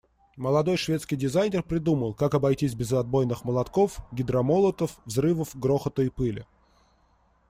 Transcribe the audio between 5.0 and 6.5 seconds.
взрывов, грохота и пыли.